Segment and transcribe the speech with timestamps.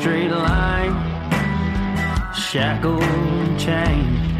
[0.00, 0.94] Straight line,
[2.34, 4.36] shackled and chained.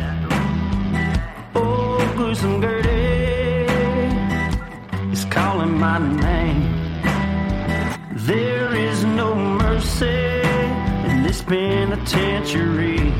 [1.54, 3.64] Oh, gruesome Gertie
[5.10, 6.62] is calling my name.
[8.12, 10.42] There is no mercy
[11.08, 13.12] in this penitentiary.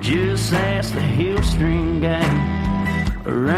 [0.00, 3.50] Just ask the Heel String Gang, or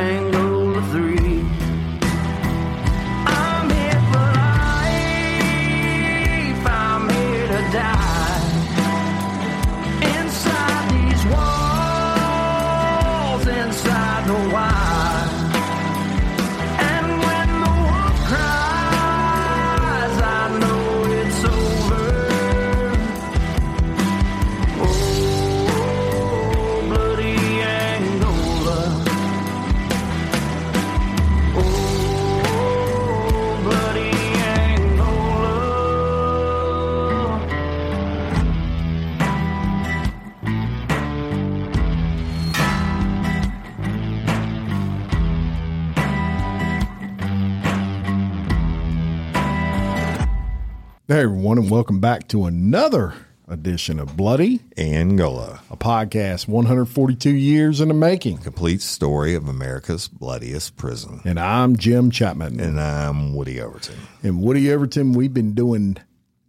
[51.19, 53.13] Hey, everyone, and welcome back to another
[53.49, 58.39] edition of Bloody, Angola, a podcast 142 years in the making.
[58.39, 61.21] complete story of America's bloodiest prison.
[61.25, 62.61] And I'm Jim Chapman.
[62.61, 63.97] And I'm Woody Overton.
[64.23, 65.97] And Woody Overton, we've been doing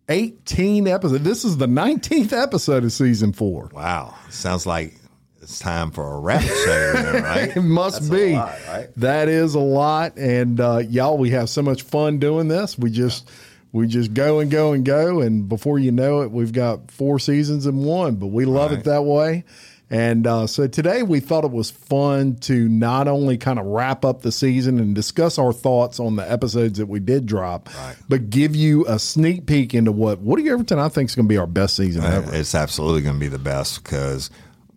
[0.08, 1.24] 18 episodes.
[1.24, 3.72] This is the 19th episode of season four.
[3.74, 4.94] Wow, sounds like
[5.42, 7.58] it's time for a rap show, then, right?
[7.58, 8.36] It must That's be.
[8.36, 8.90] lot, right?
[8.98, 10.20] That is a lot.
[10.20, 12.78] And uh, y'all, we have so much fun doing this.
[12.78, 13.28] We just.
[13.72, 17.20] We just go and go and go, and before you know it, we've got four
[17.20, 18.16] seasons in one.
[18.16, 18.80] But we love Right.
[18.80, 19.44] it that way.
[19.92, 24.06] And uh, so today we thought it was fun to not only kind of wrap
[24.06, 27.96] up the season and discuss our thoughts on the episodes that we did drop, Right.
[28.08, 31.30] but give you a sneak peek into what Woody Overton I think is going to
[31.30, 32.34] be our best season ever.
[32.36, 34.30] It's absolutely going to be the best because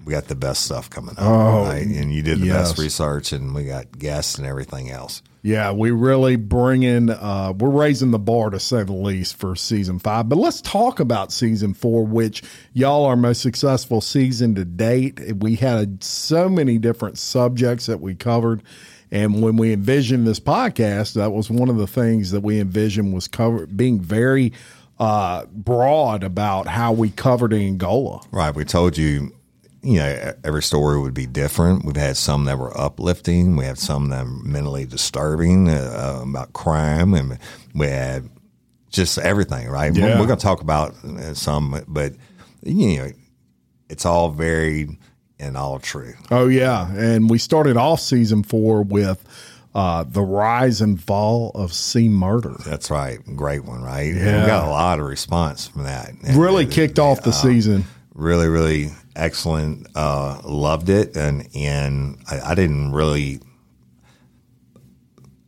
[0.05, 1.87] we got the best stuff coming up, Oh, right?
[1.87, 2.71] And you did the yes.
[2.71, 5.23] best research, and we got guests and everything else.
[5.45, 9.57] Yeah, we really bring in, uh, we're raising the bar to say the least for
[9.57, 10.29] season five.
[10.29, 12.43] But let's talk about season four, which
[12.73, 15.21] y'all our most successful season to date.
[15.39, 18.63] We had so many different subjects that we covered.
[19.11, 23.13] And when we envisioned this podcast, that was one of the things that we envisioned
[23.13, 24.53] was cover being very
[25.01, 28.21] uh, broad about how we covered Angola.
[28.31, 28.55] Right.
[28.55, 29.35] We told you,
[29.83, 31.85] you know, every story would be different.
[31.85, 33.57] We've had some that were uplifting.
[33.57, 37.39] We had some that were mentally disturbing uh, about crime, and
[37.75, 38.29] we had
[38.91, 39.69] just everything.
[39.69, 39.95] Right.
[39.95, 40.15] Yeah.
[40.15, 42.13] We're, we're going to talk about uh, some, but
[42.63, 43.11] you know,
[43.89, 44.97] it's all varied
[45.41, 46.15] and all true.
[46.31, 49.23] Oh yeah, and we started off season four with
[49.75, 52.55] uh, the rise and fall of C murder.
[52.65, 53.19] That's right.
[53.35, 53.83] Great one.
[53.83, 54.15] Right.
[54.15, 54.43] Yeah.
[54.43, 56.13] We got a lot of response from that.
[56.35, 57.85] Really kicked off the season.
[58.15, 61.17] really really excellent uh loved it.
[61.17, 63.41] And and I, I didn't really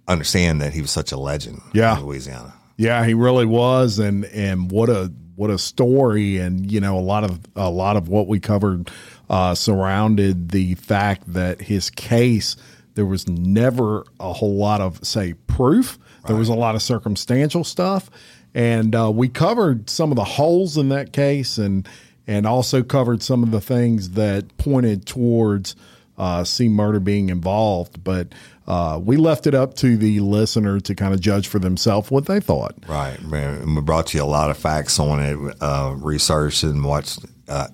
[0.07, 1.99] understand that he was such a legend Yeah.
[1.99, 2.55] in louisiana.
[2.77, 7.01] Yeah, he really was, and and what a what a story, and you know a
[7.01, 8.91] lot of a lot of what we covered
[9.31, 12.57] uh, surrounded the fact that his case
[12.95, 15.99] there was never a whole lot of say proof.
[16.27, 18.11] There was a lot of circumstantial stuff,
[18.55, 21.87] and uh, we covered some of the holes in that case, and
[22.27, 25.77] and also covered some of the things that pointed towards
[26.17, 28.29] uh, C murder being involved, but
[28.67, 32.27] uh, we left it up to the listener to kind of judge for themselves what
[32.27, 32.75] they thought.
[32.89, 37.19] right man we brought you a lot of facts on it uh researched and watched
[37.49, 37.67] uh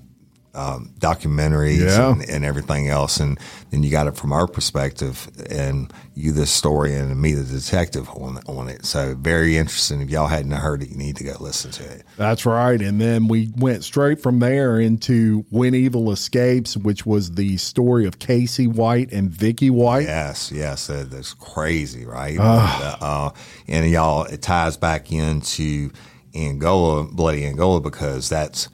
[0.54, 2.10] um, documentaries Yeah.
[2.10, 3.38] and, and everything else, and
[3.70, 8.08] then you got it from our perspective, and you the historian and me the detective
[8.10, 8.84] on on it.
[8.84, 10.00] So very interesting.
[10.00, 12.02] If y'all hadn't heard it, you need to go listen to it.
[12.16, 12.80] That's right.
[12.80, 18.06] And then we went straight from there into When Evil Escapes, which was the story
[18.06, 20.06] of Casey White and Vicky White.
[20.06, 22.36] Yes, yes, that, that's crazy, right?
[22.40, 23.30] Uh,
[23.68, 25.90] and y'all, it ties back into
[26.34, 28.68] Angola, bloody Angola, because that's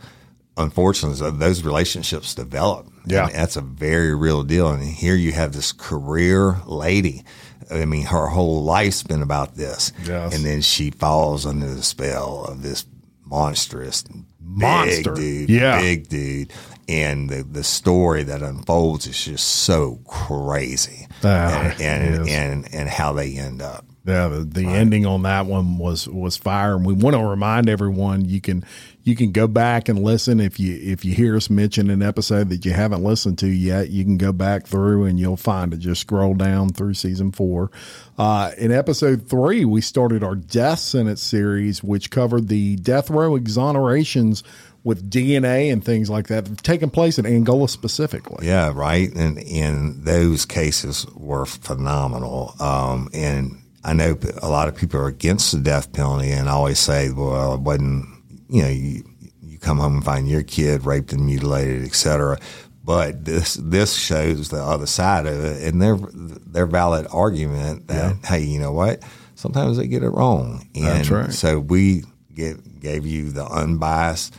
[0.57, 2.87] unfortunately those relationships develop.
[3.07, 3.27] Yeah.
[3.27, 4.69] And that's a very real deal.
[4.71, 7.25] And here you have this career lady.
[7.71, 10.35] I mean, her whole life's been about this, Yes.
[10.35, 12.87] and then she falls under the spell of this
[13.25, 14.05] monstrous
[14.41, 15.13] Monster.
[15.15, 15.81] big dude, Yeah.
[15.81, 16.53] big dude,
[16.89, 22.89] and the the story that unfolds is just so crazy, Ah, and and, and and
[22.89, 23.85] how they end up.
[24.07, 27.69] Yeah, the, the ending on that one was was fire, and we want to remind
[27.69, 28.65] everyone you can
[29.07, 32.49] you can go back and listen if you if you hear us mention an episode
[32.49, 33.89] that you haven't listened to yet.
[33.89, 35.77] You can go back through and you'll find it.
[35.77, 37.71] Just scroll down through season four.
[38.19, 43.39] Uh, in episode three, we started our death sentence series, which covered the death row
[43.39, 44.43] exonerations
[44.83, 48.45] with DNA and things like that taking place in Angola specifically.
[48.45, 49.15] Yeah, right.
[49.15, 52.57] And and those cases were phenomenal.
[52.59, 56.81] Um, and I know a lot of people are against the death penalty, and always
[56.81, 58.16] say, well, it wasn't.
[58.49, 59.05] You know, you
[59.43, 62.39] you come home and find your kid raped and mutilated, et cetera.
[62.85, 68.17] But this this shows the other side of it, and their their valid argument that
[68.25, 69.03] hey, you know what?
[69.35, 71.33] Sometimes they get it wrong, and That's right.
[71.33, 72.05] so we
[72.35, 74.35] get, gave you the unbiased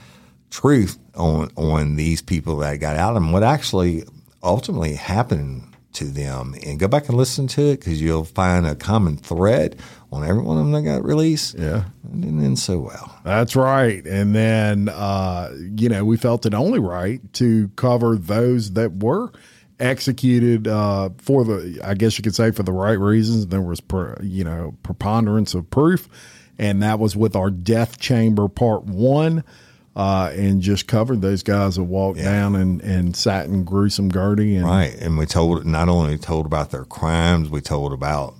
[0.49, 4.03] truth on on these people that got out and what actually
[4.43, 5.63] ultimately happened
[5.93, 9.75] to them and go back and listen to it because you'll find a common thread
[10.11, 11.85] on every one of them that got released Yeah.
[12.13, 14.05] It didn't end so well That's right.
[14.05, 19.31] And then, uh, you know, we felt it only right to cover those that were
[19.79, 23.47] executed uh, for the, I guess you could say, for the right reasons.
[23.47, 23.81] There was,
[24.21, 26.07] you know, preponderance of proof.
[26.57, 29.43] And that was with our Death Chamber Part One.
[29.95, 34.55] Uh, and just covered those guys that walked down and, and sat in gruesome Gertie.
[34.55, 38.35] And right and we told not only told about their crimes we told about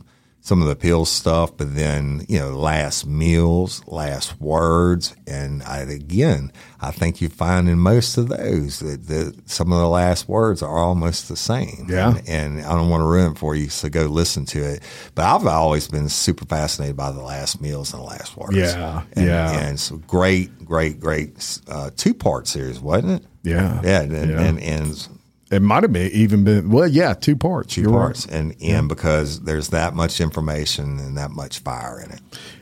[0.48, 5.80] some of the pill stuff but then you know last meals last words and I,
[5.80, 10.30] again i think you find in most of those that, that some of the last
[10.30, 12.16] words are almost the same Yeah.
[12.16, 14.82] and, and i don't want to ruin it for you so go listen to it
[15.16, 19.04] but i've always been super fascinated by the last meals and the last words Yeah,
[19.18, 19.52] and, yeah.
[19.60, 24.42] and it's a great great great uh, two-part series wasn't it Yeah, yeah and, yeah.
[24.42, 25.08] and, and
[25.52, 27.76] it might have been even been, well, yeah, two parts.
[27.76, 28.00] two You're right.
[28.00, 32.22] parts, and and because there's that much information and that much fire in it.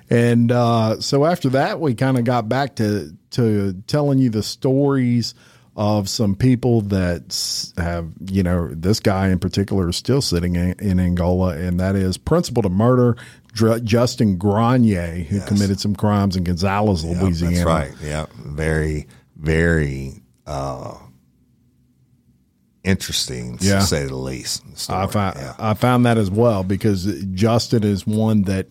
[0.09, 4.43] And uh, so after that, we kind of got back to to telling you the
[4.43, 5.33] stories
[5.75, 10.73] of some people that have, you know, this guy in particular is still sitting in,
[10.79, 13.17] in Angola, and that is principal to murder
[13.53, 17.55] Dr- Justin Grenier, who committed some crimes in Gonzales, Louisiana.
[17.55, 17.91] That's right.
[18.01, 20.97] Yeah, very very uh,
[22.85, 23.79] interesting Yeah.
[23.79, 24.63] to say the least.
[24.87, 24.95] the.
[24.95, 25.53] I found Yeah.
[25.59, 28.67] I found that as well because Justin is one that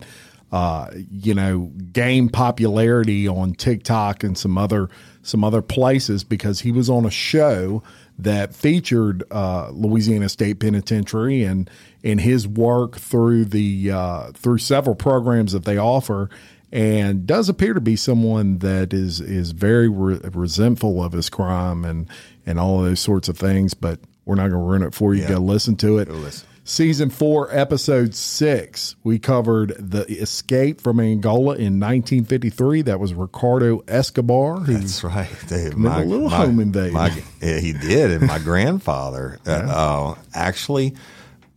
[0.51, 4.89] uh, you know gained popularity on TikTok and some other
[5.21, 7.81] some other places because he was on a show
[8.17, 11.69] that featured uh, Louisiana State Penitentiary and
[12.03, 16.29] in his work through the uh, through several programs that they offer.
[16.75, 21.85] And does appear to be someone that is is very re- resentful of his crime
[21.85, 22.07] and
[22.45, 23.73] and all of those sorts of things.
[23.73, 25.21] But we're not going to ruin it for you.
[25.21, 25.29] Yeah.
[25.29, 26.09] Go listen to it.
[26.09, 26.47] listen.
[26.67, 32.81] Season four, episode six, we covered the escape from Angola in 1953.
[32.81, 34.61] That was Ricardo Escobar.
[34.61, 35.29] That's right.
[35.47, 36.93] Dude, Committed a little home invasion.
[36.95, 40.95] my- yeah, he did, and my grandfather uh, uh, actually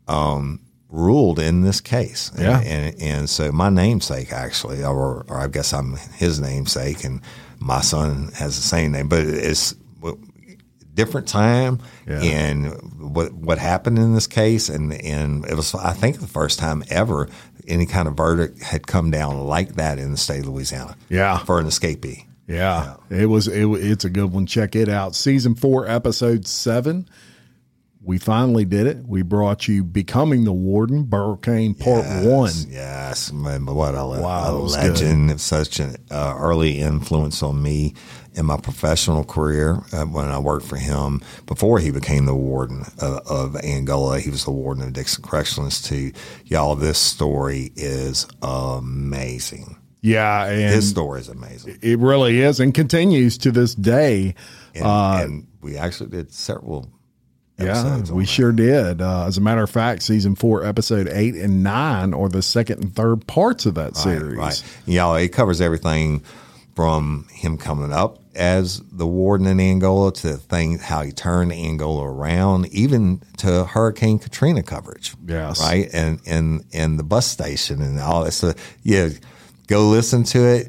[0.07, 2.31] um, ruled in this case.
[2.35, 2.61] And, Yeah.
[2.61, 7.21] and and so my namesake actually, or or I guess I'm his namesake, and
[7.59, 10.13] my son has the same name, but it's a
[10.95, 12.21] different time Yeah.
[12.23, 12.67] and
[13.15, 16.83] what what happened in this case and and it was I think the first time
[16.89, 17.29] ever
[17.67, 20.97] any kind of verdict had come down like that in the state of Louisiana.
[21.11, 21.39] Yeah.
[21.39, 22.25] For an escapee.
[22.47, 23.47] Yeah, it was.
[23.47, 24.47] It, it's a good one.
[24.47, 25.15] Check it out.
[25.15, 27.07] Season four, episode seven.
[28.09, 29.07] We finally did it.
[29.07, 32.53] We brought you "Becoming the Warden," Burl Cain Part One.
[32.67, 35.31] Yes, man, what a, Wow, a legend!
[35.31, 37.93] It's such an uh, early influence on me
[38.33, 42.87] in my professional career uh, when I worked for him before he became the warden
[42.99, 44.21] of, of Angola.
[44.21, 46.17] He was the warden of Dixon Correctional Institute.
[46.47, 49.77] Y'all, this story is amazing.
[50.01, 51.79] Yeah, and His story is amazing.
[51.83, 54.35] it really is, and continues to this day.
[54.75, 56.89] And, Uh, and we actually did several
[57.59, 58.11] episodes.
[58.11, 59.01] on we sure did.
[59.01, 62.83] Uh, as a matter of fact, season four, episode eight and nine are the second
[62.83, 64.37] and third parts of that series.
[64.37, 64.65] Right, right.
[64.87, 66.23] Yeah, it covers everything
[66.75, 72.05] from him coming up as the warden in Angola to thing how he turned Angola
[72.05, 75.15] around, even to Hurricane Katrina coverage.
[75.27, 75.61] Yes.
[75.61, 78.33] right, and and and the bus station and all that.
[78.33, 79.09] So yeah,
[79.67, 80.69] go listen to it.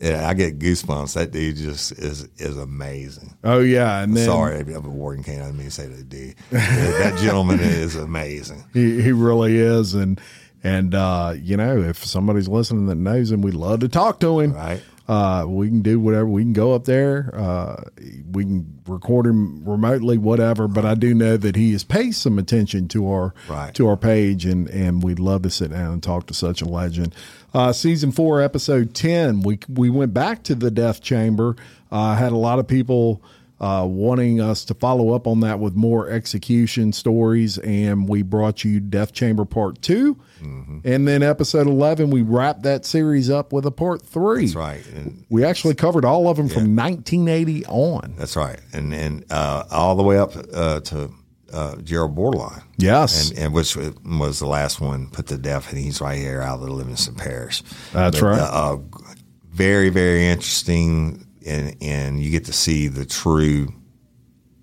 [0.00, 1.12] Yeah, I get goosebumps.
[1.12, 3.36] That dude just is is amazing.
[3.44, 5.42] Oh yeah, and then Sorry, I'm a warden can't.
[5.42, 6.36] I didn't mean to say that dude.
[6.50, 8.64] that gentleman is amazing.
[8.72, 10.18] he, he really is, and
[10.64, 14.40] and uh, you know, if somebody's listening that knows him, we'd love to talk to
[14.40, 14.54] him.
[14.54, 14.82] Right.
[15.10, 16.26] Uh, we can do whatever.
[16.26, 17.32] We can go up there.
[17.34, 17.82] Uh,
[18.30, 20.68] we can record him remotely, whatever.
[20.68, 23.74] But I do know that he has paid some attention to our Right.
[23.74, 26.64] to our page, and and we'd love to sit down and talk to such a
[26.64, 27.12] legend.
[27.52, 31.56] Uh, season four, episode ten, we we went back to the death chamber.
[31.90, 33.20] Uh, had a lot of people
[33.60, 38.64] uh, wanting us to follow up on that with more execution stories, and we brought
[38.64, 40.78] you Death Chamber Part 2 Mm-hmm.
[40.84, 42.08] and then episode eleven.
[42.08, 44.46] We wrapped that series up with a Part Three.
[44.46, 44.86] That's right.
[44.86, 48.14] And We actually covered all of them from 1980 on.
[48.16, 51.10] That's right, and and uh, all the way up uh, to
[51.52, 52.62] uh, Gerald Bordelon.
[52.78, 53.28] Yes.
[53.28, 56.60] and, and which was the last one put to death, and he's right here out
[56.60, 57.62] of the Livingston Parish.
[57.92, 58.38] That's right.
[58.40, 58.78] Uh,
[59.50, 63.74] very very interesting, and and you get to see the true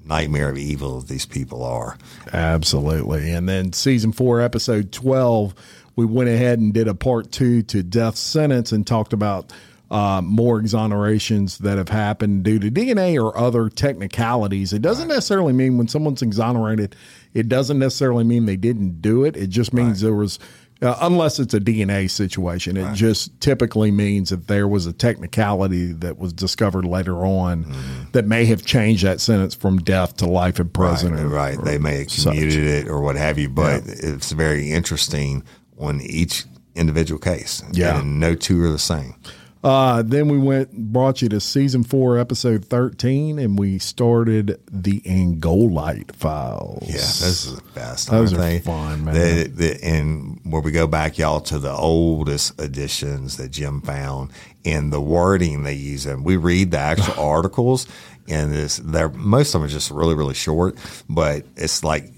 [0.07, 1.97] nightmare of evil these people are.
[2.31, 3.31] Absolutely.
[3.31, 5.53] And then season four, episode 12,
[5.95, 9.51] we went ahead and did a part two to death sentence and talked about
[9.89, 14.73] uh, more exonerations that have happened due to DNA or other technicalities.
[14.73, 16.95] It doesn't necessarily mean when someone's exonerated,
[17.33, 19.37] it doesn't necessarily mean they didn't do it.
[19.37, 20.39] It just means there was.
[20.81, 25.91] Uh, unless it's a DNA situation, it just typically means that there was a technicality
[25.91, 27.65] that was discovered later on
[28.11, 31.13] that may have changed that sentence from death to life in prison.
[31.13, 31.57] right, or- right.
[31.57, 32.33] or they may have such.
[32.33, 35.43] commuted it or what have you, but it's very interesting
[35.79, 37.63] on each individual case.
[37.71, 37.99] Yeah.
[37.99, 39.15] and no two are the same.
[39.63, 45.01] Uh, then we went brought you to season four, episode thirteen, and we started the
[45.01, 46.83] Angolite files.
[46.87, 48.09] Yeah, this is the best.
[48.09, 48.59] Those are they?
[48.59, 49.13] fun, man.
[49.15, 54.31] The- the- and where we go back, y'all, to the oldest editions that Jim found
[54.63, 57.87] and the wording they use, and we read the actual articles,
[58.27, 60.77] and this, they're most of them are just really, really short,
[61.09, 62.13] but it's like.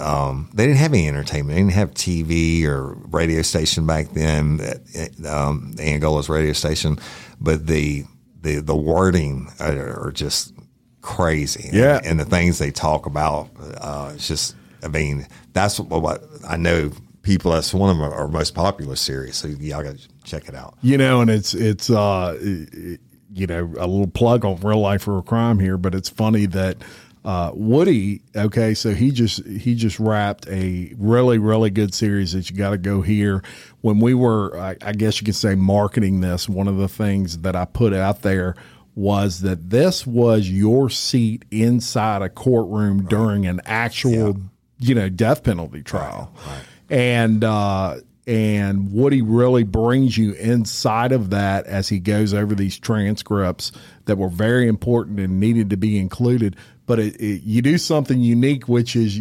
[0.00, 1.54] Um, they didn't have any entertainment.
[1.54, 4.60] They didn't have TV or radio station back then.
[5.26, 6.98] Um, Angola's radio station,
[7.40, 8.04] but the
[8.40, 10.54] the the wording are, are just
[11.02, 11.70] crazy.
[11.72, 11.98] Yeah.
[11.98, 13.48] and, and the things they talk about,
[13.78, 14.56] uh, it's just.
[14.82, 16.90] I mean, that's what, what I know.
[17.22, 19.36] People, that's one of our, our most popular series.
[19.36, 20.78] So y'all got to check it out.
[20.80, 22.38] you know, and it's it's uh,
[23.32, 26.46] you know, a little plug on real life or a crime here, but it's funny
[26.46, 26.78] that
[27.24, 28.22] uh, Woody.
[28.34, 32.70] Okay, so he just he just wrapped a really really good series that you got
[32.70, 33.42] to go hear.
[33.82, 37.38] When we were, I, I guess you could say, marketing this, one of the things
[37.38, 38.54] that I put out there
[38.94, 44.36] was that this was your seat inside a courtroom during an actual,
[44.78, 46.34] you know, death penalty trial,
[46.88, 47.44] and.
[47.44, 53.72] uh and Woody really brings you inside of that as he goes over these transcripts
[54.04, 56.54] that were very important and needed to be included.
[56.90, 59.16] But it, it, you do something unique, which is,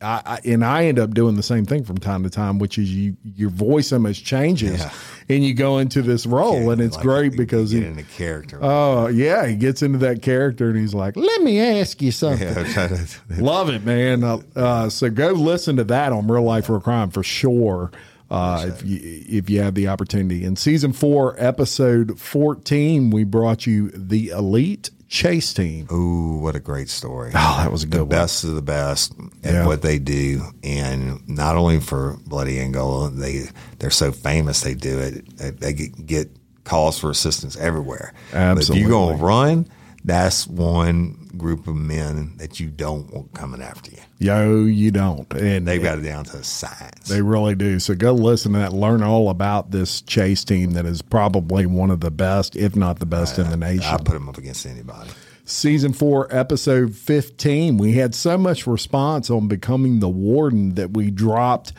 [0.00, 2.78] I, I, and I end up doing the same thing from time to time, which
[2.78, 4.92] is you your voice almost changes, Yeah.
[5.28, 8.60] and you go into this role, and it's Like, great because get he, into character.
[8.62, 12.46] oh yeah, he gets into that character, and he's like, "Let me ask you something."
[12.46, 14.22] yeah, to- Love it, man.
[14.22, 17.90] Uh, uh, so go listen to that on Real Life or a Crime for sure.
[18.30, 20.44] Uh, if you if you have the opportunity.
[20.44, 25.88] In season four, episode fourteen, we brought you the Elite Chase Team.
[25.90, 27.30] Ooh, what a great story.
[27.34, 28.08] Oh, that was a the good one.
[28.10, 29.66] best of the best at Yeah.
[29.66, 33.44] what they do, and not only for Bloody Angola, they
[33.78, 34.60] they're so famous.
[34.60, 35.36] They do it.
[35.38, 36.28] They, they get,
[36.64, 38.12] calls for assistance everywhere.
[38.30, 38.80] But if Absolutely.
[38.82, 39.68] you're going to run,
[40.08, 43.98] that's one group of men that you don't want coming after you.
[44.18, 47.08] Yo, you don't, and They've got it down to science.
[47.08, 47.78] They really do.
[47.78, 48.72] So go listen to that.
[48.72, 52.98] Learn all about this chase team that is probably one of the best, if not
[52.98, 53.84] the best, in the nation.
[53.84, 55.10] I put them up against anybody.
[55.44, 57.76] season four, episode 15.
[57.76, 61.72] We had so much response on becoming the warden that we dropped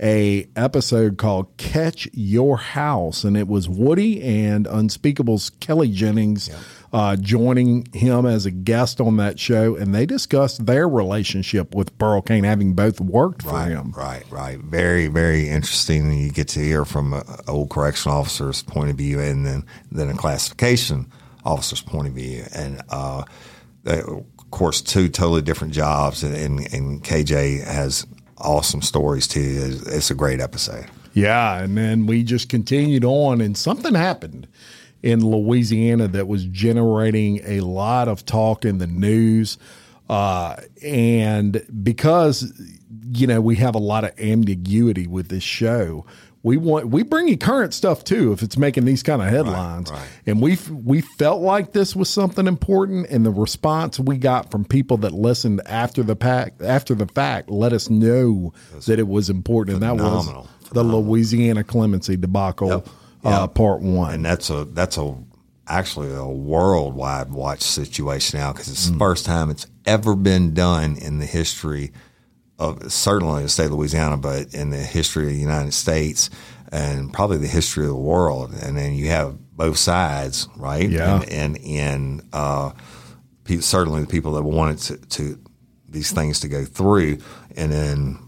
[0.00, 6.50] a episode called Catch Your House, and it was Woody and Unspeakable's Kelly Jennings
[6.92, 11.96] uh, joining him as a guest on that show, and they discussed their relationship with
[11.98, 13.92] Burl Cain, having both worked for Right, him.
[13.96, 14.58] right, right.
[14.60, 16.12] Very, very interesting.
[16.12, 20.08] You get to hear from an old correction officer's point of view, and then then
[20.08, 21.10] a classification
[21.44, 23.24] officer's point of view, and uh,
[23.84, 26.22] they- of course, two totally different jobs.
[26.22, 28.06] And, and, and KJ has
[28.38, 29.40] awesome stories too.
[29.40, 30.86] It's, it's a great episode.
[31.14, 34.46] Yeah, and then we just continued on, and something happened
[35.02, 39.58] in Louisiana that was generating a lot of talk in the news.
[40.08, 42.52] Uh, and because
[43.12, 46.06] you know we have a lot of ambiguity with this show,
[46.44, 49.90] we want we bring you current stuff too if it's making these kind of headlines.
[49.90, 50.08] right.
[50.26, 54.64] And we we felt like this was something important, and the response we got from
[54.64, 58.52] people that listened after the pack after the fact let us know
[58.86, 60.42] that it was important, and that phenomenal.
[60.42, 62.88] was the Louisiana clemency debacle, Yep.
[63.32, 64.14] Uh, part one.
[64.14, 65.14] and that's a that's a
[65.68, 68.92] actually a worldwide watch situation now because it's Mm.
[68.92, 71.92] the first time it's ever been done in the history
[72.58, 76.30] of certainly the state of Louisiana, but in the history of the United States
[76.72, 78.52] and probably the history of the world.
[78.62, 80.88] And then you have both sides, right?
[80.88, 81.20] Yeah.
[81.22, 82.70] and and, and uh,
[83.60, 85.38] certainly the people that wanted to, to
[85.88, 87.18] these things to go through,
[87.56, 88.18] and then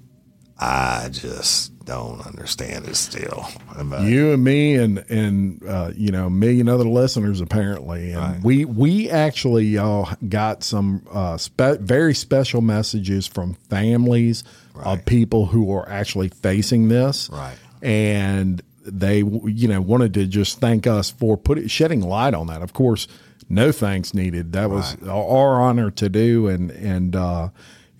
[0.61, 3.47] I just don't understand it still.
[3.85, 8.11] But- you and me and and uh, you know a million other listeners apparently.
[8.13, 8.43] And Right.
[8.43, 15.47] we we actually y'all got some uh, spe- very special messages from families of people
[15.47, 17.29] who are actually facing this.
[17.33, 17.57] Right.
[17.83, 22.63] and they you know wanted to just thank us for putting shedding light on that.
[22.63, 23.07] Of course
[23.51, 24.53] no thanks needed.
[24.53, 26.49] That was our honor to do.
[26.49, 27.49] And and uh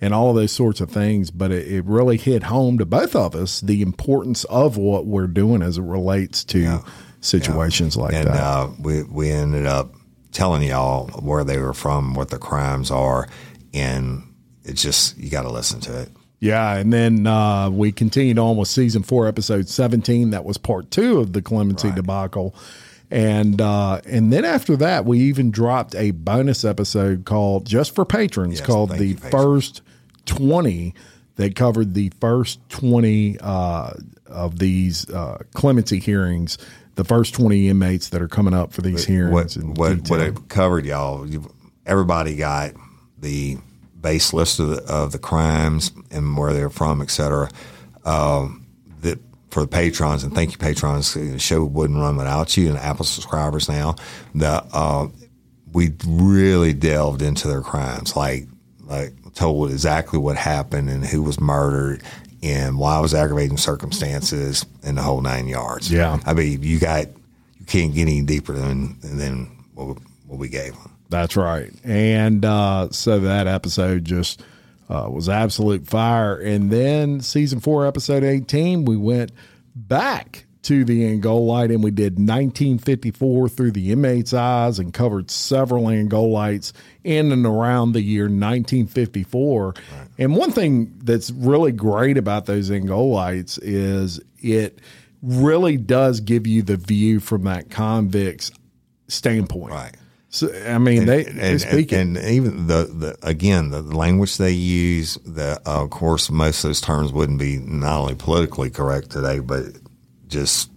[0.01, 3.15] and all of those sorts of things but it, it really hit home to both
[3.15, 6.79] of us the importance of what we're doing as it relates to
[7.21, 9.93] situations like and that uh, we we ended up
[10.31, 13.27] telling y'all where they were from, what the crimes are,
[13.73, 14.23] and
[14.63, 16.09] it's just you got to listen to it.
[16.39, 20.29] Yeah, and then uh, we continued on with season four, episode seventeen.
[20.29, 22.55] That was part two of the clemency debacle,
[23.11, 28.05] and uh, and then after that, we even dropped a bonus episode called just for
[28.05, 29.31] patrons, Yes, called the you, patrons.
[29.31, 29.81] first
[30.29, 30.93] twenty.
[31.35, 33.93] That covered the first twenty uh,
[34.25, 36.57] of these uh, clemency hearings.
[36.95, 39.57] The first twenty inmates that are coming up for these hearings.
[39.57, 41.25] What what what it covered, y'all.
[41.85, 42.73] Everybody got
[43.17, 43.57] the
[44.01, 47.49] base list of the, of the crimes and where they're from, et cetera.
[48.03, 48.65] Um,
[48.99, 49.19] that
[49.49, 51.13] for the patrons and thank you patrons.
[51.13, 53.95] The show wouldn't run without you and Apple subscribers now.
[54.35, 55.07] The uh,
[55.71, 58.47] we really delved into their crimes, like
[58.89, 62.03] like told exactly what happened and who was murdered
[62.43, 65.91] and why it was aggravating circumstances and the whole nine yards.
[65.91, 66.19] Yeah.
[66.25, 67.05] I mean, you got
[67.59, 70.91] you can't get any deeper than than what, we- what we gave them.
[71.09, 71.71] That's right.
[71.83, 74.41] And uh, so that episode just
[74.89, 76.35] uh, was absolute fire.
[76.39, 79.31] And then season four, episode 18, we went
[79.75, 85.85] back to the Angolite and we did 1954 through the inmate's eyes and covered several
[85.85, 89.73] Angolites in and around the year 1954.
[90.19, 94.77] And one thing that's really great about those Angolites is it
[95.23, 98.51] really does give you the view from that convict's
[99.07, 99.73] standpoint.
[99.73, 99.95] Right.
[100.29, 104.37] So I mean, they, they and, speak and, and even the, the again the language
[104.37, 108.69] they use the uh, of course most of those terms wouldn't be not only politically
[108.69, 109.63] correct today but
[110.29, 110.71] just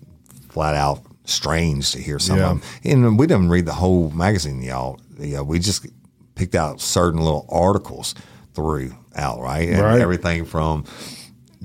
[0.49, 2.51] flat out strange to hear some Yeah.
[2.51, 5.87] of them and we didn't read the whole magazine y'all yeah we just
[6.35, 8.15] picked out certain little articles
[8.55, 10.01] throughout right and Right.
[10.01, 10.85] everything from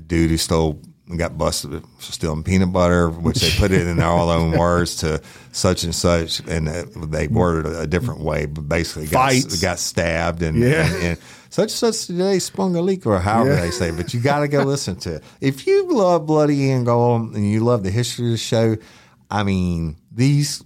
[0.06, 0.80] dude who stole
[1.16, 4.96] got busted for stealing peanut butter, which they put it in their all own words
[4.96, 5.18] to
[5.52, 10.42] such and such, and they worded it a different way, but basically got, got stabbed
[10.42, 10.84] and, Yeah.
[10.84, 11.18] and, and
[11.50, 13.60] such and such today sprung a leak or however Yeah.
[13.62, 13.90] they say.
[13.90, 15.24] But you got to go listen to it.
[15.40, 18.76] If you love Bloody Angola and you love the history of the show,
[19.30, 20.62] I mean these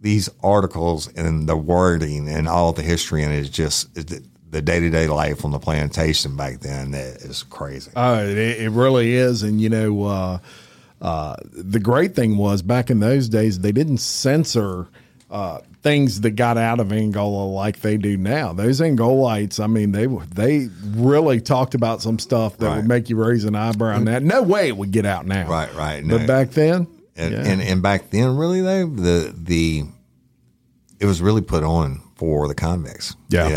[0.00, 4.22] these articles and the wording and all the history and it is just the-
[4.60, 6.90] day to day life on the plantation back then.
[6.90, 7.90] That is crazy.
[7.96, 10.38] Uh, it, it really is, and you know, uh,
[11.00, 14.88] uh, the great thing was back in those days they didn't censor
[15.30, 18.52] uh, things that got out of Angola like they do now.
[18.52, 22.76] Those Angolites, I mean, they they really talked about some stuff that Right.
[22.76, 23.96] would make you raise an eyebrow.
[23.96, 25.48] And that no way it would get out now.
[25.48, 26.06] Right, right.
[26.06, 27.44] But back then, And, yeah.
[27.44, 29.84] and and back then, really though, the the
[31.00, 33.16] it was really put on for the convicts.
[33.28, 33.48] Yeah.
[33.48, 33.52] You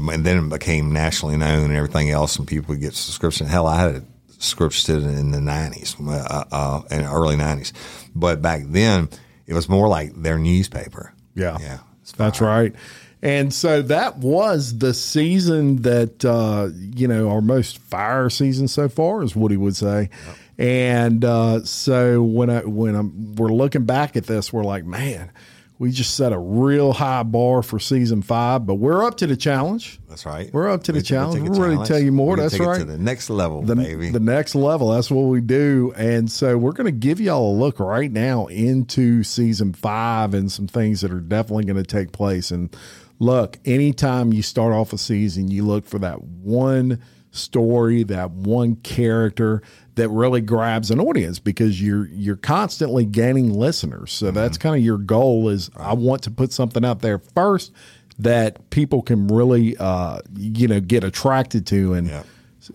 [0.00, 3.46] know, and- then it became nationally known and everything else, and people would get subscription.
[3.46, 4.02] Hell, I had a
[4.40, 7.74] scripted in the nineties, uh, uh, in the early nineties.
[8.14, 9.10] But back then,
[9.46, 11.12] it was more like their newspaper.
[11.36, 11.58] Yeah.
[11.60, 11.78] yeah,
[12.16, 12.74] That's right.
[13.22, 18.88] And so that was the season that uh, you know our most fire season so
[18.88, 20.10] far, is what he would say.
[20.58, 25.30] And uh, so when I when I'm, we're looking back at this, we're like, man,
[25.78, 29.36] we just set a real high bar for season five, but we're up to the
[29.36, 29.98] challenge.
[30.08, 30.50] That's right.
[30.52, 31.48] We're up to the We- we challenge.
[31.50, 32.36] We're ready to tell you more.
[32.36, 32.78] That's right.
[32.78, 34.08] to the next level, the, baby.
[34.10, 34.92] the next level.
[34.92, 35.92] That's what we do.
[35.96, 40.50] And so we're going to give y'all a look right now into season five and
[40.50, 42.50] some things that are definitely going to take place.
[42.50, 42.74] And
[43.18, 47.00] look, anytime you start off a season, you look for that one
[47.32, 49.60] story, that one character
[49.96, 54.12] that really grabs an audience because you're you're constantly gaining listeners.
[54.12, 57.72] So that's kind of your goal is I want to put something out there first
[58.18, 62.22] that people can really uh you know get attracted to and Yeah.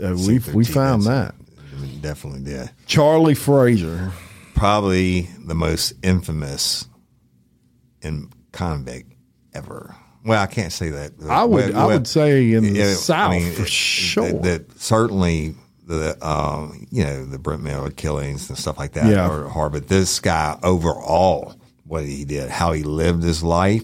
[0.03, 1.33] uh, we we found that.
[2.01, 2.69] Definitely did.
[2.85, 4.11] Charlie Frazier,
[4.53, 6.87] Probably the most infamous
[8.01, 9.11] in convict
[9.53, 9.95] ever.
[10.23, 11.13] Well, I can't say that.
[11.27, 14.31] I would- I would say in the South for it- sure.
[14.31, 15.55] That, that certainly
[15.91, 19.27] the um, you know the Brent Miller killings and stuff like that Yeah.
[19.29, 19.71] are hard.
[19.73, 21.53] But this guy overall,
[21.85, 23.83] what he did, how he lived his life.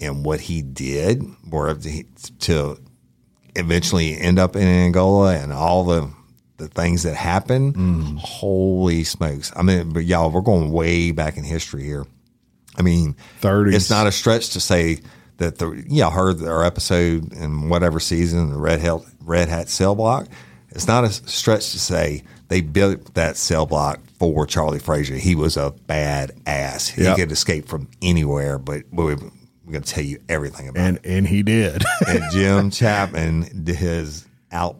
[0.00, 1.74] And what he did or
[2.40, 2.78] to
[3.56, 6.10] eventually end up in Angola and all the
[6.56, 7.74] the things that happened.
[7.74, 8.18] Mm.
[8.18, 9.50] Holy smokes!
[9.56, 12.04] I mean, but y'all, we're going way back in history here.
[12.76, 13.74] I mean, 30s.
[13.74, 15.00] It's not a stretch to say
[15.38, 19.68] that the yeah, I heard our episode in whatever season, the Red Hat Red Hat
[19.70, 20.28] cell block.
[20.68, 25.16] It's not a stretch to say they built that cell block for Charlie Frazier.
[25.16, 26.86] He was a bad ass.
[26.88, 27.16] He Yep.
[27.16, 28.82] could escape from anywhere, but
[29.70, 31.06] we're going to tell you everything about And it.
[31.06, 31.84] and he did.
[32.08, 34.78] And Jim Chapman his out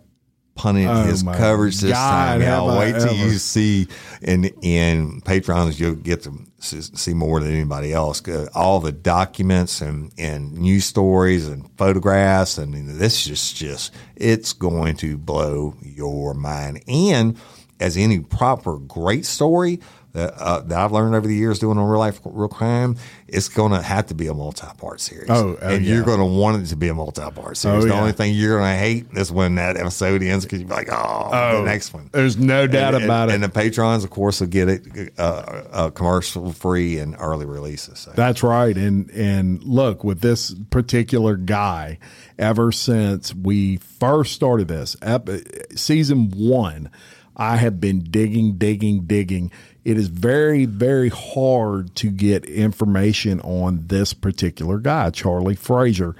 [0.56, 2.42] punting Oh, his coverage this God, time.
[2.42, 3.86] Y'all wait till you see
[4.20, 8.20] in in Patreons you'll get to see more than anybody else.
[8.54, 14.96] All the documents and and news stories and photographs and this is just it's going
[14.96, 16.82] to blow your mind.
[16.88, 17.36] And
[17.78, 19.78] as any proper great story
[20.12, 22.96] that, uh, that I've learned over the years doing a real life real crime,
[23.28, 25.30] it's going to have to be a multi part series.
[25.30, 25.94] Oh, oh, and yeah.
[25.94, 27.84] you're going to want it to be a multi part series.
[27.84, 28.00] Oh, the yeah.
[28.00, 31.58] only thing you're going to hate is when that episode ends because you're like, oh,
[31.58, 32.10] the next one.
[32.12, 33.34] There's no doubt And- about and, it.
[33.34, 35.22] And the patrons, of course, will get it uh,
[35.70, 38.00] uh, commercial free and early releases.
[38.00, 38.12] So.
[38.14, 38.76] That's right.
[38.76, 41.98] And and look, with this particular guy,
[42.38, 45.28] ever since we first started this, ep-
[45.76, 46.90] season one,
[47.36, 49.50] I have been digging, digging, digging.
[49.84, 56.14] It is very, very hard to get information on this particular guy, Charlie Frazier.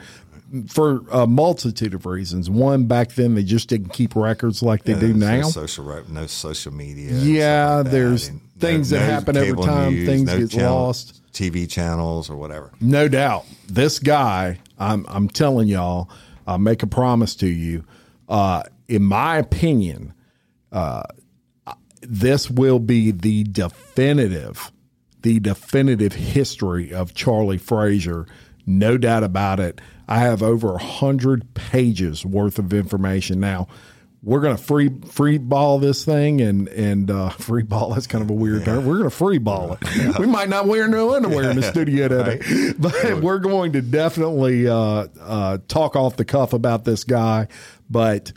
[0.68, 2.50] For a multitude of reasons.
[2.50, 5.42] One, back then they just didn't keep records like they do now.
[5.42, 7.12] No social, no social media.
[7.12, 11.16] Yeah, like there's things that happen every time, things get channel- lost.
[11.32, 12.72] TV channels or whatever.
[12.80, 13.46] No doubt.
[13.68, 16.10] This guy, I'm I'm telling y'all,
[16.48, 17.84] I'll make a promise to you.
[18.28, 20.12] Uh, in my opinion,
[20.72, 21.04] uh,
[22.00, 24.72] this will be the definitive,
[25.22, 28.26] the definitive history of Charlie Frazier.
[28.66, 29.80] No doubt about it.
[30.08, 33.68] I have over a hundred pages worth of information now.
[34.22, 37.94] We're gonna free free ball this thing and and uh, free ball.
[37.94, 38.84] That's kind of a weird term.
[38.84, 40.18] We're gonna free ball it.
[40.18, 44.68] We might not wear no underwear in the studio today, but we're going to definitely
[44.68, 47.48] uh, uh, talk off the cuff about this guy.
[47.88, 48.32] But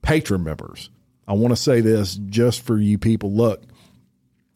[0.00, 0.88] patron members,
[1.26, 3.32] I want to say this just for you people.
[3.32, 3.62] Look,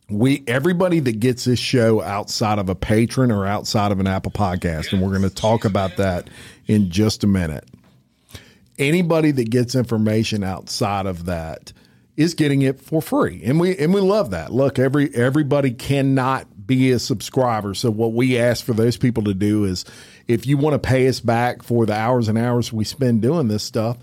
[0.08, 4.32] we everybody that gets this show outside of a patron or outside of an Apple
[4.32, 6.28] podcast, and we're going to talk about that
[6.66, 7.68] in just a minute.
[8.78, 11.72] Anybody that gets information outside of that
[12.16, 14.52] is getting it for free, and we and we love that.
[14.52, 19.34] Look, every everybody cannot be a subscriber, so what we ask for those people to
[19.34, 19.84] do is,
[20.26, 23.48] if you want to pay us back for the hours and hours we spend doing
[23.48, 23.98] this stuff,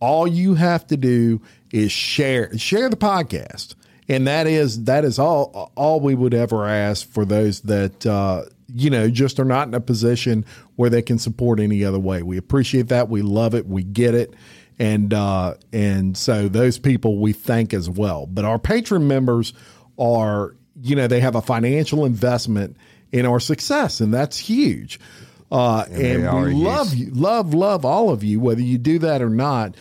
[0.00, 1.40] all you have to do
[1.72, 3.74] is share share the podcast
[4.08, 8.44] and that is that is all all we would ever ask for those that uh,
[8.72, 10.44] you know just are not in a position
[10.76, 12.22] where they can support any other way.
[12.22, 13.08] We appreciate that.
[13.08, 13.66] We love it.
[13.66, 14.34] We get it.
[14.78, 18.26] and uh, and so those people we thank as well.
[18.26, 19.52] But our patron members
[19.98, 22.76] are, you know, they have a financial investment
[23.12, 25.00] in our success, and that's huge.
[25.50, 29.22] Uh, they and we love you, love, love all of you, whether you do that
[29.22, 29.76] or not.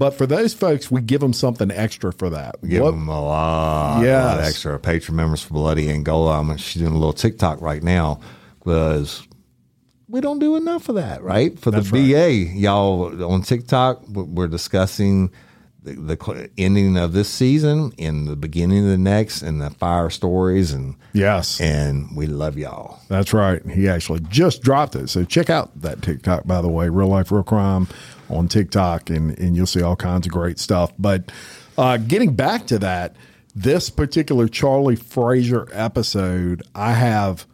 [0.00, 2.54] But for those folks, we give them something extra for that.
[2.66, 4.24] Give What- them a lot, Yes.
[4.24, 4.78] lot extra.
[4.78, 6.40] Patron members for Bloody Angola.
[6.40, 8.18] I'm, she's doing a little TikTok right now
[8.58, 9.22] because
[10.08, 11.58] we don't do enough of that, right?
[11.58, 12.00] For the That's right.
[12.00, 15.30] VA, y'all on TikTok, we're discussing
[15.82, 20.10] the, the ending of this season and the beginning of the next, and the fire
[20.10, 23.00] stories, and yes, and we love y'all.
[23.08, 23.64] That's right.
[23.66, 25.08] He actually just dropped it.
[25.08, 27.88] So check out that TikTok, by the way, Real Life Real Crime
[28.28, 30.92] on TikTok, and, and you'll see all kinds of great stuff.
[30.98, 31.32] But
[31.78, 33.16] uh, getting back to that,
[33.54, 37.46] this particular Charlie Frazier episode, I have,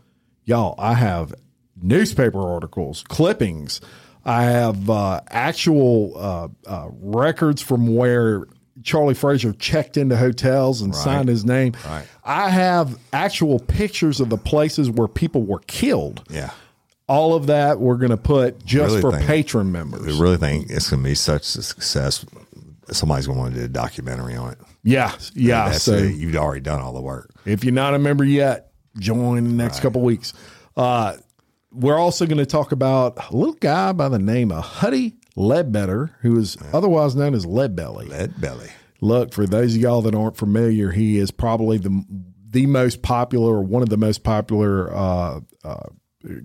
[0.45, 1.35] y'all, I have
[1.81, 3.81] newspaper articles, clippings.
[4.27, 8.47] I have uh, actual uh, uh, records from where
[8.83, 11.75] Charlie Frazier checked into hotels and signed his name.
[11.87, 12.05] Right.
[12.25, 16.25] I have actual pictures of the places where people were killed.
[16.29, 16.51] Yeah.
[17.09, 20.19] All of that we're going to put just Really for think- patron members.
[20.19, 22.27] really think it's going to be such a success.
[22.91, 24.59] Somebody's going to want to do a documentary on it.
[24.83, 25.71] Yeah, yeah.
[25.73, 26.17] So it.
[26.17, 27.31] You've already done all the work.
[27.45, 30.33] if you're not a member yet, join in the next couple weeks.
[30.77, 31.17] Uh,
[31.77, 36.17] we're also going to talk about a little guy by the name of Huddie Ledbetter,
[36.21, 38.09] who is otherwise known as Leadbelly.
[38.09, 38.71] Lead belly.
[39.01, 42.05] Look, for those of y'all that aren't familiar, he is probably the
[42.49, 45.89] the most popular or one of the most popular uh, uh,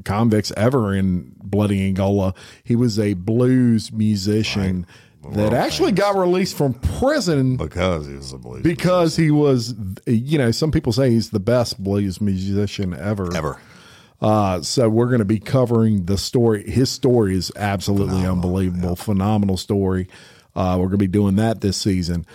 [0.04, 2.34] convicts ever in Bloody Angola.
[2.64, 4.86] He was a blues musician
[5.24, 9.76] that World actually got released from prison Because he was a blues because he was,
[10.08, 13.36] you know, some people say he's the best blues musician ever.
[13.36, 13.60] ever.
[14.22, 16.70] Uh, so we're going to be covering the story.
[16.70, 20.08] His story is absolutely unbelievable, phenomenal story.
[20.56, 22.26] Uh, we're going to be doing that this season.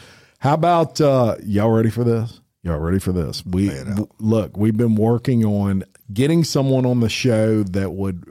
[0.41, 2.41] How about uh, y'all ready for this?
[2.63, 3.45] Y'all ready for this?
[3.47, 4.57] We w- look.
[4.57, 8.25] We've been working on getting someone on the show that would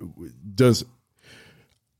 [0.55, 0.83] does.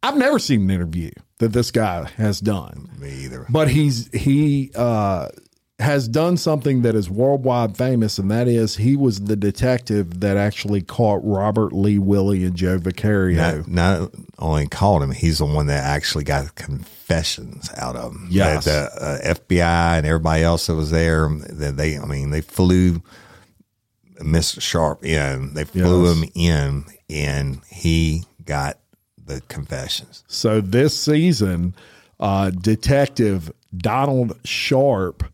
[0.03, 3.45] I've never seen an interview that this guy has done Me either.
[3.49, 5.29] but he's he uh
[5.79, 10.37] has done something that is worldwide famous, and that is he was the detective that
[10.37, 13.35] actually caught Robert Lee Willie and Joe Vaccaro.
[13.35, 18.27] Not, not only called him, he's the one that actually got confessions out of him.
[18.31, 18.63] Yes.
[18.63, 22.41] The, the, uh, FBI and everybody else that was there, that they, I mean, they
[22.41, 23.01] flew
[24.21, 24.61] Mr.
[24.61, 25.53] Sharp in.
[25.55, 26.17] They flew Yes.
[26.17, 28.79] him in, and he got
[29.25, 30.23] the confessions.
[30.27, 31.73] So this season,
[32.17, 35.25] uh, Detective Donald Sharp,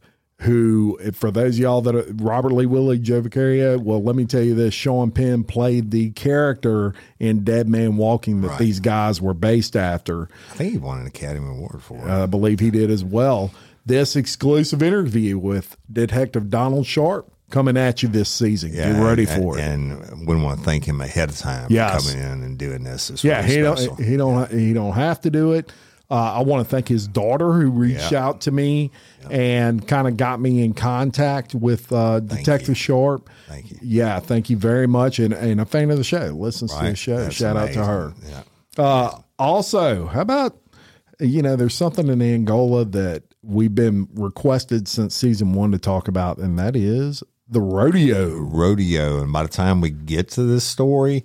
[0.41, 4.25] who, for those of y'all that are Robert Lee Willie, Joe Vaccaro, well, let me
[4.25, 8.59] tell you this: Sean Penn played the character in Dead Man Walking that Right.
[8.59, 10.29] these guys were based after.
[10.51, 12.09] I think he won an Academy Award for it.
[12.09, 13.51] I believe he did as well.
[13.85, 18.71] This exclusive interview with Detective Donald Sharp coming at you this season.
[18.71, 19.61] Get ready and- for it.
[19.63, 22.05] And we want to thank him ahead of time Yes.
[22.05, 23.09] for coming in and doing this.
[23.09, 23.95] It's yeah, really he special.
[23.97, 25.71] don't he don't he don't have to do it.
[26.11, 28.25] Uh, I want to thank his daughter who reached Yeah.
[28.27, 28.91] out to me
[29.29, 32.75] and kind of got me in contact with uh, Detective you.
[32.75, 33.29] Sharp.
[33.47, 33.77] Thank you.
[33.81, 35.19] Yeah, thank you very much.
[35.19, 37.17] And, and a fan of the show, listens to the show.
[37.17, 38.13] That's Shout out to her.
[38.29, 38.43] Yeah.
[38.77, 40.57] Uh, also, how about
[41.19, 46.07] you know, there's something in Angola that we've been requested since season one to talk
[46.07, 48.29] about, and that is the rodeo.
[48.39, 49.21] rodeo.
[49.21, 51.23] And by the time we get to this story,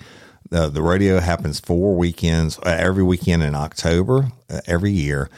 [0.50, 5.28] the, the rodeo happens four weekends, uh, every weekend in October, uh, every year.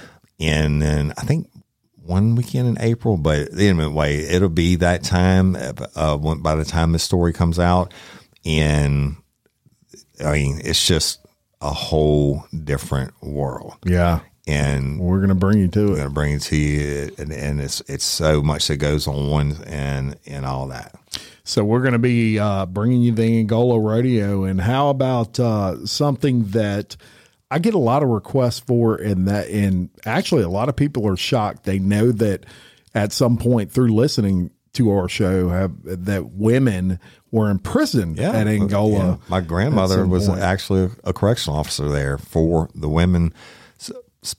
[0.41, 1.49] And then I think
[1.97, 6.65] one weekend in April, but anyway, it'll be that time uh, uh, when, by the
[6.65, 7.93] time this story comes out.
[8.45, 9.17] And
[10.25, 11.21] I mean, it's just
[11.61, 13.75] a whole different world.
[13.85, 15.89] Yeah, And we're gonna bring you to it.
[15.89, 19.07] we're going to bring it to you, and, and it's it's so much that goes
[19.07, 20.95] on, and and all that.
[21.49, 25.87] So we're going to be uh, bringing you the Angola rodeo, and how about uh,
[25.87, 26.95] something that
[27.51, 31.09] I get a lot of requests for, and that, and actually a lot of people
[31.09, 31.65] are shocked.
[31.65, 32.45] They know that
[32.95, 38.47] at some point through listening to our show, have that women were in prison at
[38.47, 38.93] Angola.
[38.93, 39.17] Yeah.
[39.31, 40.41] My grandmother was point.
[40.41, 43.33] actually a correctional officer there for the women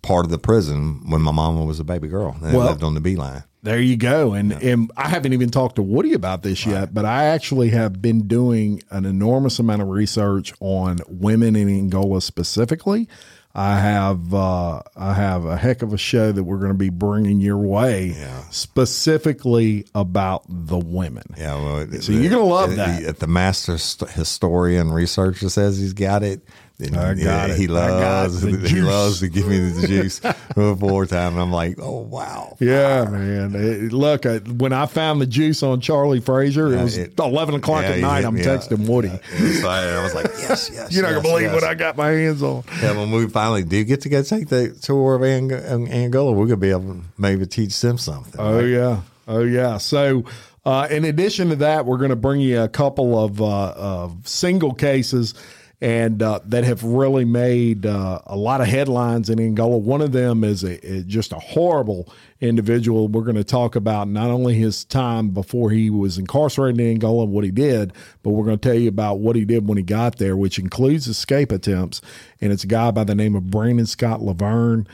[0.04, 2.38] part of the prison when my mama was a baby girl.
[2.44, 3.44] and Well- lived on the B-Line.
[3.62, 4.34] There you go.
[4.34, 8.02] And and I haven't even talked to Woody about this yet, but I actually have
[8.02, 13.10] been doing an enormous amount of research on women in Angola specifically.
[13.54, 16.90] I have uh, I have a heck of a show that we're going to be
[16.90, 18.16] bringing your way
[18.52, 21.24] specifically about the women.
[21.38, 23.04] Yeah, well, So you're gonna love that.
[23.04, 26.42] If the master historian researcher says he's got it,
[26.82, 27.58] And, I got it.
[27.60, 28.84] He loves he juice.
[28.86, 30.20] loves to give me the juice
[30.56, 31.34] before time.
[31.34, 33.54] And I'm like, oh wow, Yeah, man.
[33.56, 37.56] It- look, I, when I found the juice on Charlie Frazier, it was it- eleven
[37.56, 38.24] o'clock Yeah, at night.
[38.26, 38.90] I'm texting up.
[38.90, 39.10] Woody.
[39.10, 40.94] I was like, yes, yes.
[40.94, 41.54] You're not gonna believe yes.
[41.54, 42.64] what I got my hands on.
[42.82, 46.46] Yeah, when we finally do get to go take the tour of Ang- Angola, we're
[46.46, 48.40] gonna be able to maybe teach them something.
[48.40, 49.78] Oh yeah, oh yeah.
[49.80, 50.24] So,
[50.66, 54.28] uh, in addition to that, we're going to bring you a couple of, uh, of
[54.28, 55.34] single cases.
[55.82, 59.78] And uh, that have really made uh, a lot of headlines in Angola.
[59.78, 62.12] One of them is a, just a horrible
[62.42, 63.08] individual.
[63.08, 67.24] We're going to talk about not only his time before he was incarcerated in Angola
[67.24, 69.78] and what he did, but we're going to tell you about what he did when
[69.78, 72.02] he got there, which includes escape attempts.
[72.42, 74.86] And it's a guy by the name of Brandon Scott Lavergne.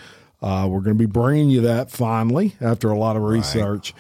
[0.42, 3.96] Uh, we're going to be bringing you that finally after a lot of research.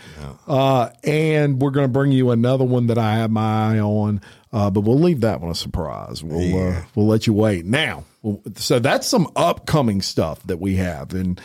[0.47, 4.21] Uh, and we're going to bring you another one that I have my eye on,
[4.55, 6.23] uh, but we'll leave that one a surprise.
[6.23, 7.65] We'll uh, we'll let you wait.
[7.65, 8.05] Now,
[8.55, 11.41] so that's some upcoming stuff that we have, and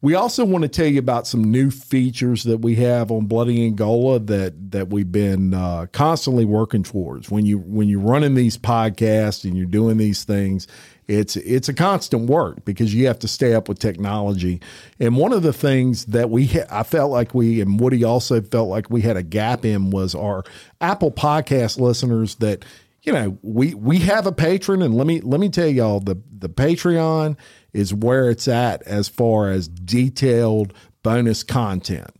[0.00, 3.64] we also want to tell you about some new features that we have on Bloody
[3.64, 7.30] Angola that that we've been uh, constantly working towards.
[7.30, 10.66] When you when you're running these podcasts and you're doing these things,
[11.08, 14.60] it's it's a constant work because you have to stay up with technology.
[15.00, 18.68] And one of the things that we I felt like we and Woody also felt
[18.68, 20.44] like we had a gap in was our
[20.82, 22.64] Apple Podcast listeners that
[23.02, 26.20] you know we we have a patron and let me let me tell y'all the
[26.30, 27.36] the Patreon
[27.72, 32.10] is where it's at as far as detailed bonus content.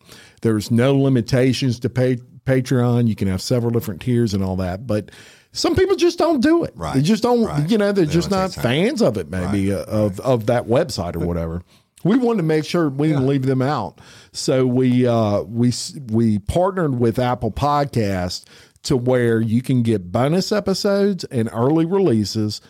[0.41, 3.07] There's no limitations to pay Patreon.
[3.07, 5.11] You can have several different tiers and all that, but
[5.53, 6.73] some people just don't do it.
[6.77, 6.95] Right.
[6.95, 7.69] They just don't, Right.
[7.71, 11.17] you know, they're They just not fans of it, maybe uh, of of that website
[11.17, 11.63] or whatever.
[12.05, 14.01] We wanted to make sure we didn't leave them out,
[14.33, 15.73] so we uh, we
[16.13, 18.45] we partnered with Apple Podcast
[18.85, 22.61] to where you can get bonus episodes and early releases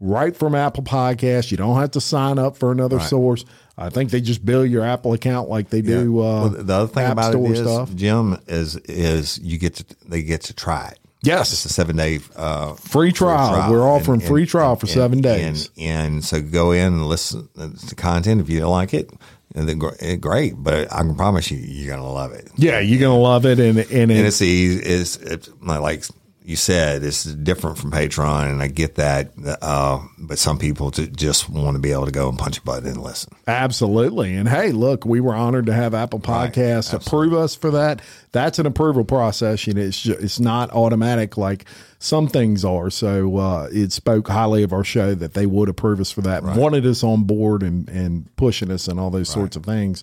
[0.00, 1.50] right from Apple Podcast.
[1.50, 3.44] You don't have to sign up for another source.
[3.76, 6.20] I think they just bill your Apple account like they do.
[6.20, 7.94] Uh, Well, the other thing App about Store it is, stuff.
[7.94, 10.98] Jim, is is you get to they get to try it.
[11.22, 11.52] Yes.
[11.52, 13.70] it's a seven day uh, Free trial.
[13.70, 15.70] We're offering free trial for seven days.
[15.78, 18.40] and, so go in and listen to the content.
[18.40, 19.10] If you don't like it,
[19.54, 20.54] and then eh, great.
[20.56, 22.50] But I can promise you, you're gonna love it.
[22.56, 24.80] yeah, you're gonna love it, and and, And it's easy.
[24.82, 26.04] It's, it's like
[26.48, 29.32] you said, it's different from Patreon, and I get that.
[29.60, 32.88] Uh, but some people just want to be able to go and punch a button
[32.88, 33.36] and listen.
[33.46, 34.34] Absolutely.
[34.34, 38.00] And hey, look, we were honored to have Apple Podcasts approve us for that.
[38.32, 39.66] That's an approval process.
[39.66, 41.66] You know, it's ju- it's not automatic like
[41.98, 42.88] some things are.
[42.88, 46.42] So uh, it spoke highly of our show that they would approve us for that.
[46.44, 50.02] Wanted us on board and and pushing us and all those sorts of things.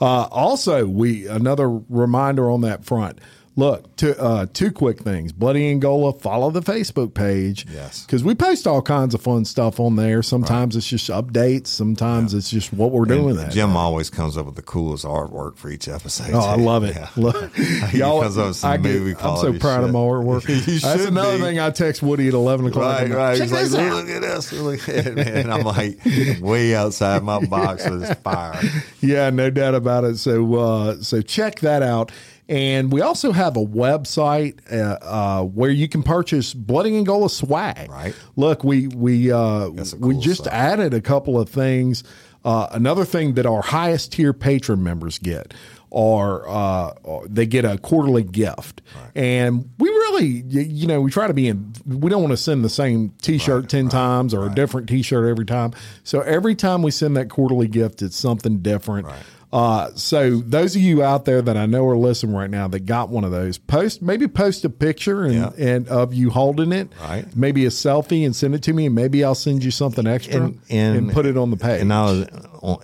[0.00, 3.18] Uh, also, we another reminder on that front.
[3.54, 5.30] Look, two, uh, two quick things.
[5.30, 7.66] Bloody Angola, follow the Facebook page.
[7.70, 8.06] Yes.
[8.06, 10.22] Because we post all kinds of fun stuff on there.
[10.22, 11.66] Sometimes it's just updates.
[11.66, 13.36] Sometimes it's just what we're doing.
[13.36, 16.30] That Jim always comes up with the coolest artwork for each episode.
[16.32, 16.96] Oh, I love it.
[16.96, 17.08] Yeah.
[17.16, 17.54] Love-
[17.92, 20.44] He comes up with some I get- movie I'm so proud of my artwork.
[20.82, 21.42] That's another be.
[21.44, 23.00] thing I text Woody at 11 o'clock.
[23.02, 23.38] Right, right.
[23.38, 23.92] Check He's like, out.
[23.96, 24.52] look at this.
[24.52, 25.26] Look at it, man.
[25.42, 25.98] And I'm like
[26.40, 28.58] way outside my box with this fire.
[29.00, 30.16] Yeah, no doubt about it.
[30.16, 32.12] So, uh, so check that out.
[32.52, 37.90] And we also have a website uh, uh, where you can purchase Bloody Angola swag.
[37.90, 38.14] Right.
[38.36, 40.52] Look, we we uh, some we just stuff.
[40.52, 42.04] added a couple of things.
[42.44, 45.54] Uh, another thing that our highest tier patron members get
[45.90, 46.92] are uh,
[47.26, 48.82] they get a quarterly gift,
[49.14, 51.72] and we really you know we try to be in.
[51.86, 55.46] We don't want to send the same T-shirt ten times or a different T-shirt every
[55.46, 55.72] time.
[56.04, 59.08] So every time we send that quarterly gift, it's something different.
[59.52, 62.80] Uh, so those of you out there that I know are listening right now that
[62.86, 65.50] got one of those, post maybe post a picture and, Yeah.
[65.58, 67.26] and of you holding it, Right.
[67.36, 70.52] Maybe a selfie and send it to me, and maybe I'll send you something extra
[70.70, 71.80] and, put it on the page.
[71.80, 72.24] And now,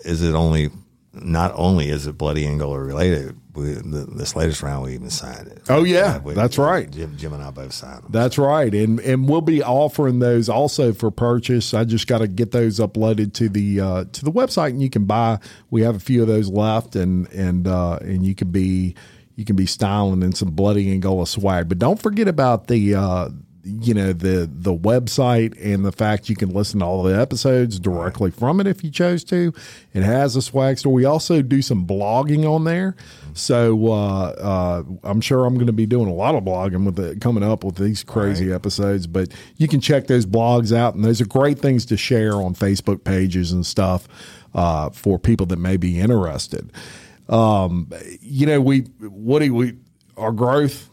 [0.05, 0.71] is it only?
[1.15, 5.49] Not only is it Bloody Angola related, we, the, this latest round we even signed
[5.49, 5.63] it.
[5.69, 6.19] Oh, yeah.
[6.19, 6.91] we- That's right.
[6.91, 8.11] Jim, Jim and I both signed them.
[8.13, 11.75] That's right, and and we'll be offering those also for purchase.
[11.75, 14.91] I just got to get those uploaded to the uh, to the website, and you
[14.91, 15.39] can buy.
[15.71, 18.95] We have a few of those left, and and uh, and you can be
[19.37, 21.69] you can be styling in some bloody Angola swag.
[21.69, 23.29] But don't forget about the uh,
[23.65, 27.79] you know the the website and the fact you can listen to all the episodes
[27.79, 29.53] directly from it if you chose to.
[29.93, 30.93] It has a swag store.
[30.93, 32.97] We also do some blogging on there,
[33.39, 36.99] so uh, uh, I'm sure I'm going to be doing a lot of blogging with
[36.99, 39.07] it coming up with these crazy episodes.
[39.07, 42.55] But you can check those blogs out, and those are great things to share on
[42.55, 44.09] Facebook pages and stuff
[44.55, 46.71] uh, for people that may be interested.
[47.29, 49.77] Um, you know, we Woody, we
[50.17, 50.89] our growth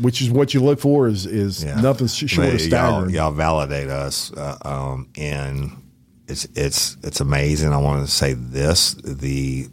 [0.00, 1.80] which is what you look for is is Yeah.
[1.80, 3.10] nothing short of staggering.
[3.14, 5.70] Y'all, y'all validate us, uh, um, and
[6.26, 7.72] it's it's it's amazing.
[7.72, 9.68] I want to say this: the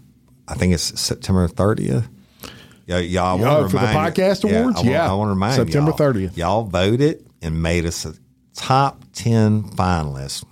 [0.52, 2.08] I think it's September thirtieth.
[2.86, 4.80] Yeah, y'all Yeah, to for the podcast yeah, awards?
[4.80, 5.10] I Yeah.
[5.10, 6.38] I want to remind September y'all, 30th.
[6.38, 8.16] Y'all voted and made us a
[8.54, 10.44] top ten finalists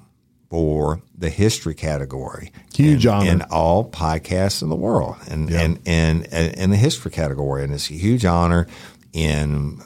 [0.49, 2.53] for the history category.
[2.73, 3.31] Huge in, honor.
[3.31, 7.73] in all podcasts in the world, and and and and in the history category, and
[7.73, 8.67] it's a huge honor.
[9.11, 9.81] In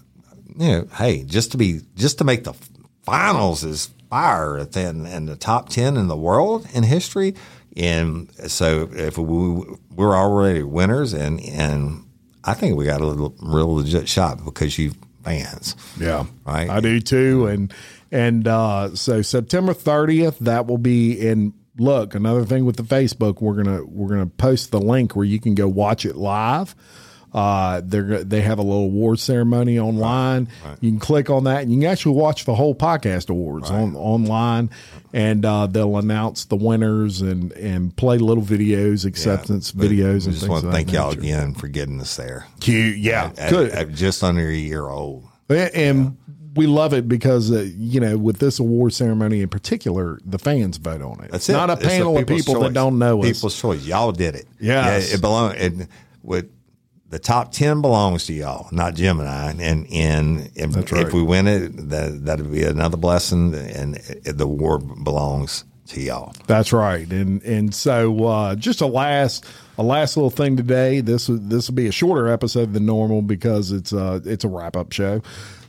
[0.57, 2.53] you know, hey, just to be just to make the
[3.01, 7.33] finals is fire the, and the top ten in the world in history.
[7.75, 12.05] And so, if we we're already winners, and and
[12.43, 14.93] I think we got a little, real legit shot because you
[15.23, 15.75] fans.
[15.99, 16.69] Yeah, Right.
[16.69, 17.73] I do too, and
[18.11, 21.53] and uh, so September thirtieth, that will be in.
[21.75, 25.39] Look, another thing with the Facebook, we're gonna we're gonna post the link where you
[25.39, 26.75] can go watch it live.
[27.33, 30.47] Uh, they're they have a little award ceremony online.
[30.81, 33.95] You can click on that, and you can actually watch the whole podcast awards on
[33.95, 34.69] online,
[35.13, 40.35] and uh, they'll announce the winners and and play little videos, acceptance But videos, and
[40.35, 41.21] just want to thank y'all nature.
[41.21, 42.45] again for getting us there.
[42.59, 43.71] Cute, yeah, At- good.
[43.71, 45.25] at just under a year old.
[45.49, 46.17] And
[46.55, 50.77] we love it because, uh, you know, with this award ceremony in particular, the fans
[50.77, 51.31] vote on it.
[51.31, 51.53] That's it's it.
[51.53, 53.27] not a It's panel of people's people that don't know us.
[53.37, 53.83] People's choice.
[53.85, 54.45] Y'all did it.
[54.59, 55.09] Yes.
[55.09, 55.55] Yeah, it belong.
[55.55, 55.87] It,
[56.21, 56.49] with
[57.13, 59.51] the top ten belongs to y'all, not Jim and I.
[59.51, 63.53] And and, and That's if we win it, that that'd be another blessing.
[63.53, 66.33] And the award belongs to y'all.
[66.47, 67.07] That's right.
[67.11, 69.45] And and so uh, just a last
[69.77, 71.01] a last little thing today.
[71.01, 74.47] This will- this will be a shorter episode than normal because it's a it's a
[74.47, 75.21] wrap up show.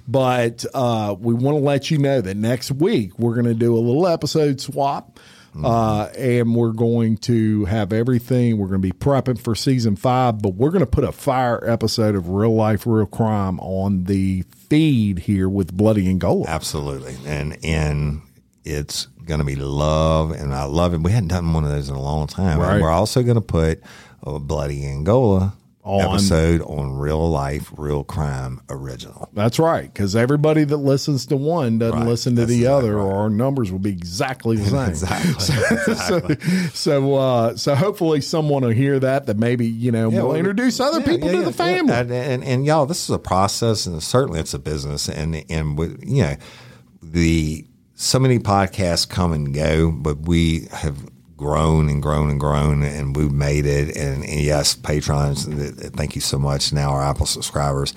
[0.06, 3.74] But uh, we want to let you know that next week we're going to do
[3.74, 5.18] a little episode swap.
[5.62, 8.58] Uh, and we're going to have everything.
[8.58, 11.62] We're going to be prepping for season five, but we're going to put a fire
[11.68, 16.46] episode of real life, real crime on the feed here with Bloody Angola.
[16.48, 17.16] Absolutely.
[17.26, 18.22] And and
[18.64, 21.00] it's going to be love, and I love it.
[21.00, 22.58] We hadn't done one of those in a long time.
[22.58, 22.74] Right.
[22.74, 23.82] And we're also going to put
[24.22, 25.54] a Bloody Angola
[25.84, 29.28] On- episode on real life, real crime original.
[29.34, 32.08] That's right, because everybody that listens to one doesn't Right.
[32.08, 33.02] listen to That's the exactly other, right.
[33.04, 34.74] or our numbers will be exactly the same.
[34.88, 35.84] Exactly.
[35.92, 36.68] exactly.
[36.72, 39.26] So, uh, so hopefully, someone will hear that.
[39.26, 41.92] That maybe you know Yeah, we'll well, introduce other yeah, people yeah, to the family.
[41.92, 45.76] And, and and y'all, this is a process, and certainly it's a business, and and
[45.76, 46.36] with, you know
[47.02, 50.96] the so many podcasts come and go, but we have
[51.36, 53.96] grown and grown and grown, and we've made it.
[53.96, 56.72] And, and yes, patrons, th- th- thank you so much.
[56.72, 57.92] Now our Apple subscribers,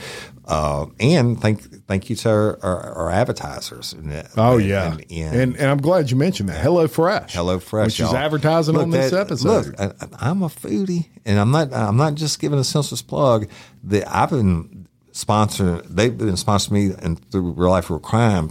[0.46, 3.96] uh, and thank thank you to our, our, our advertisers.
[4.38, 6.62] Oh and- yeah, and, and, and, and I'm glad you mentioned that.
[6.62, 8.16] Hello Fresh, Hello Fresh, which is y'all.
[8.18, 9.68] advertising Look, on this that- episode.
[9.68, 9.92] Look, I,
[10.30, 11.74] I'm a foodie, and I'm not.
[11.74, 13.48] I'm not just giving a senseless plug.
[13.84, 15.84] That I've been sponsoring.
[15.88, 18.50] They've been sponsoring me and through Real Life Real Crime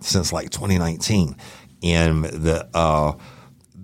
[0.00, 1.36] since like 2019,
[1.82, 3.12] and the uh,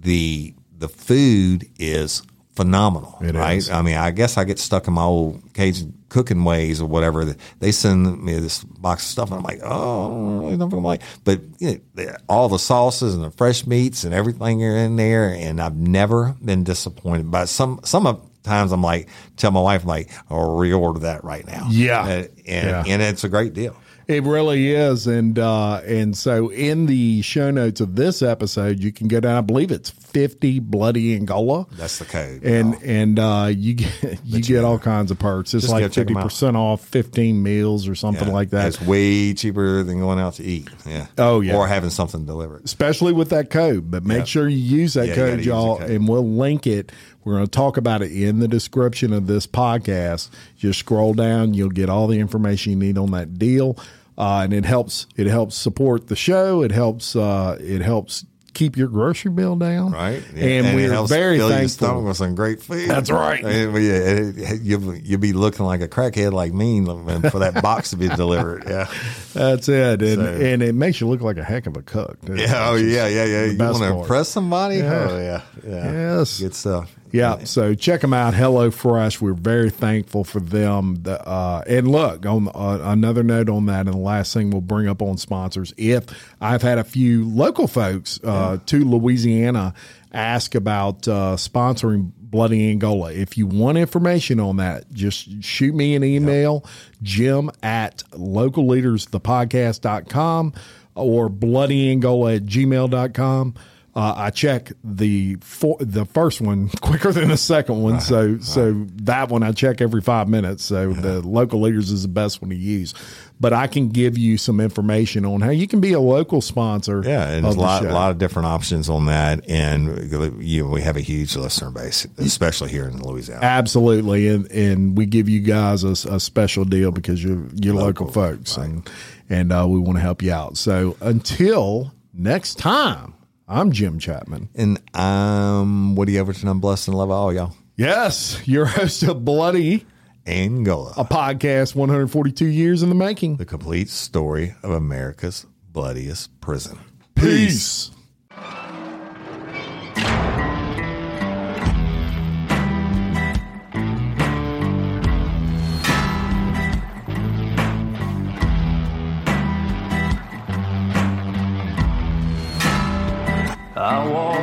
[0.06, 2.22] the the food is
[2.54, 3.18] phenomenal.
[3.20, 3.58] It right?
[3.58, 3.68] is.
[3.70, 7.24] I mean, I guess I get stuck in my old Cajun cooking ways or whatever.
[7.58, 10.66] They send me this box of stuff, and I'm like, oh, I don't really know
[10.66, 11.02] what I'm like.
[11.24, 15.30] But you know, all the sauces and the fresh meats and everything are in there,
[15.34, 17.30] and I've never been disappointed.
[17.30, 21.24] But some some of times I'm like, tell my wife, I'm like, I'll reorder that
[21.24, 21.66] right now.
[21.70, 22.00] Yeah.
[22.02, 22.06] Uh,
[22.46, 22.84] and Yeah.
[22.86, 23.76] and it's a great deal.
[24.08, 28.92] It really is, and uh, and so in the show notes of this episode, you
[28.92, 29.36] can go down.
[29.36, 31.66] I believe it's fifty bloody Angola.
[31.72, 32.44] That's the code.
[32.44, 35.54] and and uh, you get you get all kinds of perks.
[35.54, 38.34] It's Just like fifty percent off fifteen meals or something Yeah.
[38.34, 38.68] like that.
[38.68, 40.68] It's way cheaper than going out to eat.
[40.86, 41.06] Yeah.
[41.18, 41.56] Oh, yeah.
[41.56, 42.64] Or having something delivered.
[42.64, 43.90] especially with that code.
[43.90, 44.24] But make Yeah.
[44.24, 45.90] sure you use that Yeah, code, y'all, code.
[45.90, 46.92] and we'll link it.
[47.24, 50.30] We're going to talk about it in the description of this podcast.
[50.56, 53.76] Just scroll down; you'll get all the information you need on that deal,
[54.18, 55.06] uh, and it helps.
[55.16, 56.62] It helps support the show.
[56.62, 57.14] It helps.
[57.16, 59.92] Uh, it helps keep your grocery bill down.
[59.92, 60.22] Right.
[60.30, 62.04] and, it we're helps very fill your stomach thankful.
[62.08, 62.88] with some great food.
[62.88, 63.44] That's right.
[63.44, 67.96] And, yeah, you'll, you'll be looking like a crackhead like me for that box to
[67.96, 68.64] be delivered.
[68.66, 68.90] Yeah.
[69.34, 72.16] That's it, and So- and it makes you look like a heck of a cook.
[72.24, 72.70] too, Yeah.
[72.70, 73.06] Oh, yeah.
[73.08, 73.24] Yeah.
[73.26, 73.44] Yeah.
[73.44, 74.76] You want to impress somebody?
[74.78, 75.06] Yeah.
[75.10, 75.42] Oh, yeah.
[75.62, 75.92] Yeah.
[76.18, 76.40] Yes.
[76.40, 76.90] Good stuff.
[77.16, 78.34] Yeah, so check them out.
[78.34, 79.20] Hello Fresh.
[79.20, 81.02] We're very thankful for them.
[81.02, 84.60] The, uh, and look, on uh, another note on that, and the last thing we'll
[84.60, 85.72] bring up on sponsors.
[85.76, 86.04] If
[86.40, 89.74] I've had a few local folks uh, to Louisiana
[90.12, 93.12] ask about uh, sponsoring Bloody Angola.
[93.12, 96.66] If you want information on that, just shoot me an email,
[97.02, 100.52] jim at localleadersthepodcast.com
[100.94, 103.54] or bloodyangola at gmail.com.
[103.96, 108.00] uh, I check the for, the first one quicker than the second one.
[108.02, 110.64] so so that one I check every five minutes.
[110.64, 112.92] So the local leaders is the best one to use.
[113.40, 117.02] But I can give you some information on how you can be a local sponsor.
[117.04, 120.10] Yeah, and there's a lot, lot of different options on that, and
[120.42, 123.44] you know, we have a huge listener base, especially here in Louisiana.
[123.44, 128.06] Absolutely, and and we give you guys a, a special deal because you're you're local,
[128.06, 128.88] Local, folks, and
[129.28, 130.56] and uh, we want to help you out.
[130.56, 133.14] So until next time,
[133.48, 134.48] I'm Jim Chapman.
[134.56, 136.48] And I'm Woody Overton.
[136.48, 137.54] I'm blessed and love all y'all.
[137.76, 139.86] Yes, your host of Bloody,
[140.26, 143.36] Angola, a podcast 142 years in the making.
[143.36, 146.78] the complete story of America's bloodiest prison.
[147.14, 147.92] Peace.
[148.30, 148.65] I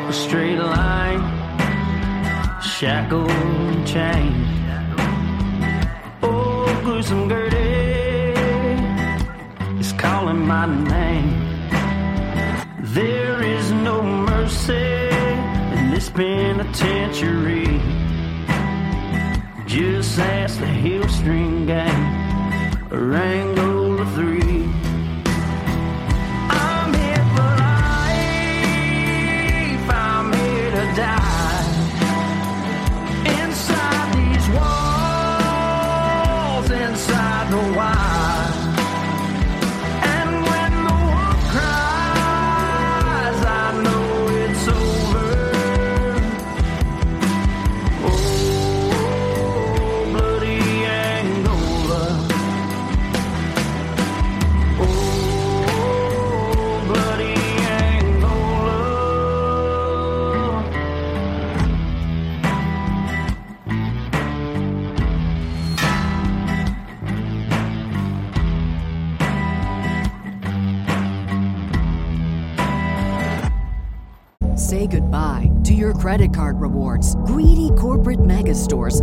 [0.04, 1.22] walk a straight line,
[2.62, 4.48] shackled and chained.
[6.22, 8.34] Oh, gruesome Gertie
[9.80, 11.32] is calling my name.
[12.80, 15.10] There is no mercy
[15.76, 17.82] in this penitentiary.
[19.66, 23.16] Just ask the Heel String Gang, or